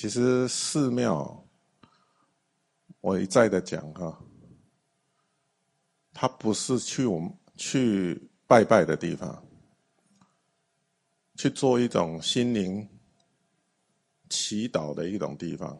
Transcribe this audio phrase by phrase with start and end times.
[0.00, 1.46] 其实寺庙，
[3.02, 4.18] 我一再的讲哈，
[6.14, 9.44] 它不是去我们去拜拜的地方，
[11.34, 12.88] 去做一种心灵
[14.30, 15.78] 祈祷的一种地方，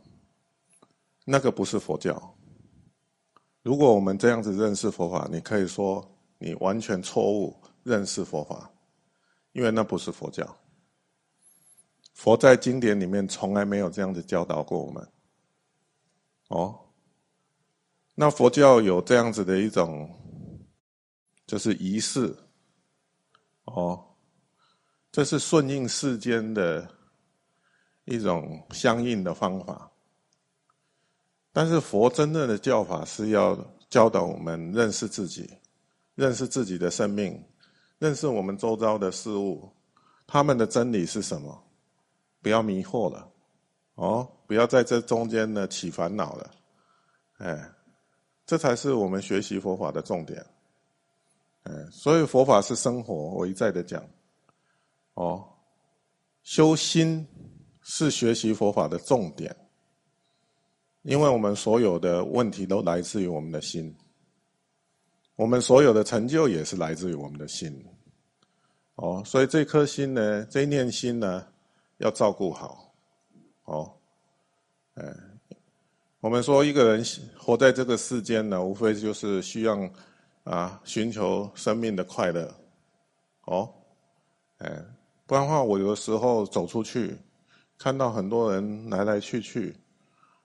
[1.25, 2.37] 那个不是佛教。
[3.63, 6.07] 如果我们这样子认识佛法，你可以说
[6.37, 8.71] 你完全错误认识佛法，
[9.53, 10.45] 因为那不是佛教。
[12.21, 15.09] 佛在经典里面从来没有这样子教导过我们，
[16.49, 16.79] 哦，
[18.15, 20.07] 那佛教有这样子的一种，
[21.47, 22.37] 就是仪式，
[23.65, 24.05] 哦，
[25.11, 26.87] 这是顺应世间的
[28.05, 29.91] 一种相应的方法，
[31.55, 33.57] 但是佛真正的教法是要
[33.89, 35.51] 教导我们认识自己，
[36.17, 37.43] 认识自己的生命，
[37.99, 39.73] 认识我们周遭的事物，
[40.27, 41.65] 他们的真理是什么。
[42.43, 43.31] 不要迷惑了，
[43.97, 46.51] 哦，不要在这中间呢起烦恼了，
[47.37, 47.71] 哎，
[48.47, 50.45] 这才是我们学习佛法的重点，
[51.65, 54.03] 哎，所以佛法是生活，我一再的讲，
[55.15, 55.47] 哦，
[56.43, 57.27] 修心
[57.83, 59.55] 是学习佛法的重点，
[61.03, 63.95] 因为我们所有的问题都来自于我们的心，
[65.37, 67.71] 我们所有的成就也是来自于我们的心，
[68.95, 71.47] 哦，所以这颗心呢，这念心呢。
[72.01, 72.95] 要照顾好，
[73.65, 73.93] 哦，
[74.95, 75.05] 哎，
[76.21, 77.05] 我们说一个人
[77.39, 79.79] 活在这个世间呢，无非就是需要
[80.45, 82.55] 啊寻求生命的快乐，
[83.45, 83.71] 哦，
[84.59, 84.83] 哎，
[85.27, 87.19] 不然的话，我有的时候走出去，
[87.77, 89.77] 看到很多人来来去去，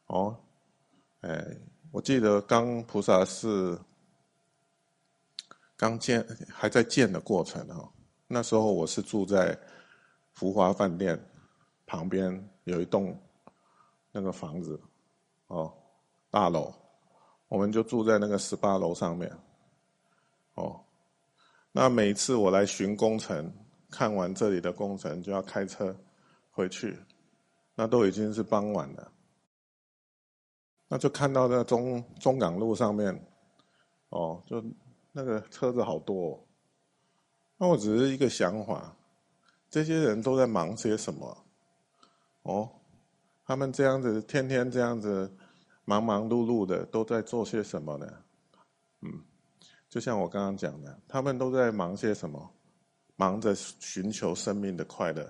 [0.07, 0.35] 哦，
[1.21, 1.41] 哎，
[1.89, 3.79] 我记得刚菩萨是
[5.77, 7.89] 刚建还在建的过程哦，
[8.27, 9.57] 那时候我是住在
[10.33, 11.17] 福华饭店。
[11.85, 13.17] 旁边有一栋
[14.11, 14.79] 那个房子，
[15.47, 15.71] 哦，
[16.29, 16.73] 大楼，
[17.47, 19.31] 我们就住在那个十八楼上面，
[20.55, 20.79] 哦，
[21.71, 23.53] 那每次我来巡工程，
[23.91, 25.95] 看完这里的工程，就要开车
[26.49, 26.97] 回去，
[27.75, 29.11] 那都已经是傍晚了，
[30.87, 33.27] 那就看到那中中港路上面，
[34.09, 34.63] 哦，就
[35.11, 36.43] 那个车子好多，
[37.57, 38.95] 那我只是一个想法，
[39.69, 41.44] 这些人都在忙些什么？
[42.45, 42.69] 哦，
[43.43, 45.31] 他们这样子天天这样子
[45.83, 48.07] 忙忙碌碌的，都在做些什么呢？
[49.01, 49.11] 嗯，
[49.89, 52.51] 就像我刚刚讲的，他们都在忙些什么？
[53.15, 55.27] 忙着寻求生命的快乐。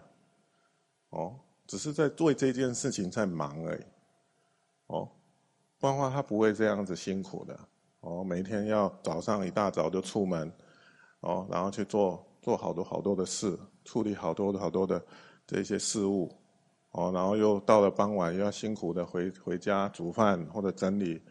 [1.11, 3.83] 哦，只是在做这件事情在忙而已。
[4.87, 5.09] 哦，
[5.79, 7.57] 不然的话他不会这样子辛苦的。
[8.01, 10.51] 哦，每天要早上一大早就出门，
[11.21, 15.01] 哦，然后去做做好多好多的事，处理好多好多的
[15.47, 16.29] 这些事物。
[16.97, 21.21] 哦，然后又到了傍晚，又要辛苦的回回家煮饭或者整理，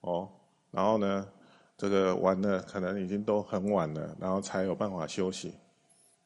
[0.00, 0.28] 哦，
[0.72, 1.28] 然后呢，
[1.78, 5.54] 这个玩的可能已经都很晚了，然后才有办法休息，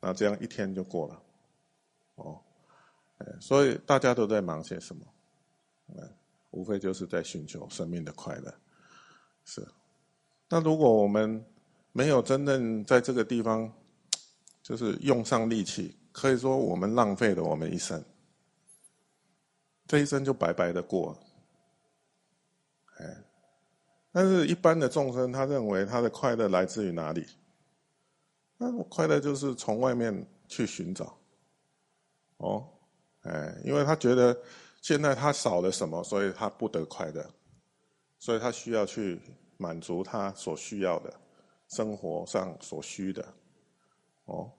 [0.01, 1.23] 那这样一天就过了，
[2.15, 2.41] 哦，
[3.39, 5.03] 所以大家都在忙些什么？
[5.89, 6.11] 嗯，
[6.53, 8.55] 无非就是在寻求生命的快乐，
[9.45, 9.63] 是。
[10.49, 11.45] 那如果我们
[11.93, 13.71] 没有真正在这个地方，
[14.63, 18.03] 就是用上力气，可以说我们浪费了我们一生。
[19.87, 21.17] 这一生就白白的过，
[22.99, 23.17] 哎，
[24.11, 27.25] 但是一般的众生，他认为他的快乐来自于哪里？
[28.59, 31.17] 那快乐就是从外面去寻找，
[32.39, 32.67] 哦，
[33.23, 34.37] 哎，因为他觉得
[34.81, 37.25] 现在他少了什么，所以他不得快乐，
[38.19, 39.21] 所以他需要去
[39.57, 41.13] 满足他所需要的
[41.69, 43.25] 生活上所需的，
[44.25, 44.51] 哦，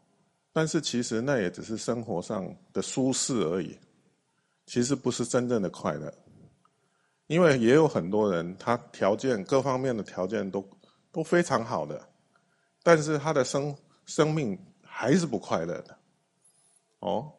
[0.53, 3.77] 但是其实那也只是生活上的舒适而已。
[4.67, 6.13] 其实不是真正的快乐，
[7.27, 10.61] 因为也有很多人，他条件各方面的条件都
[11.09, 12.05] 都非常好的，
[12.83, 13.73] 但是他的生
[14.05, 15.97] 生命还是不快乐的，
[16.99, 17.31] 哦，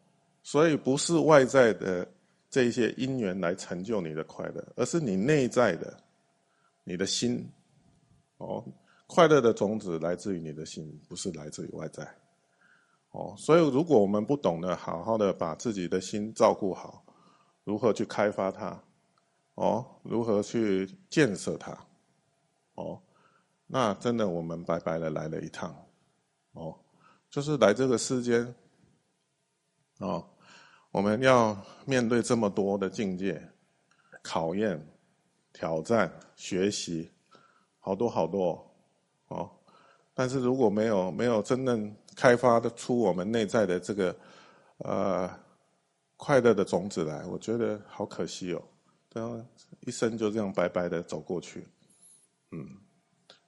[0.42, 2.08] 所以不是外在的
[2.48, 5.94] 这些因缘来成就你的快乐，而是你内在的
[6.84, 7.46] 你的心，
[8.38, 8.64] 哦，
[9.06, 12.08] 快乐的种子来自于你的心，不是来自于外在，
[13.10, 17.04] 哦，所以如果我们不懂得好好的把自己的心照顾好。
[17.68, 18.82] 如何去开发它？
[19.56, 21.76] 哦，如何去建设它？
[22.76, 22.98] 哦，
[23.66, 25.76] 那真的我们白白的来了一趟，
[26.52, 26.74] 哦，
[27.28, 28.54] 就是来这个世间，
[29.98, 30.26] 哦，
[30.90, 31.54] 我们要
[31.84, 33.46] 面对这么多的境界、
[34.22, 34.82] 考验、
[35.52, 37.10] 挑战、学习，
[37.80, 38.66] 好多好多，
[39.26, 39.50] 哦，
[40.14, 44.16] 但是如果没有没有真正开发的出我们内在的这个，
[44.78, 45.47] 呃。
[46.18, 48.62] 快乐的种子来，我觉得好可惜哦，
[49.08, 49.46] 对啊
[49.86, 51.66] 一生就这样白白的走过去，
[52.50, 52.68] 嗯，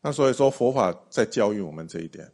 [0.00, 2.32] 那所以说佛法在教育我们这一点，